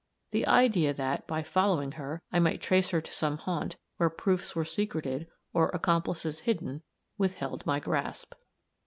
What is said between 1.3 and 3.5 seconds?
following her, I might trace her to some